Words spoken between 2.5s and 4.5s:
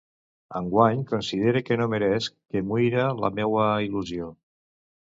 que muira la meua il·lusió.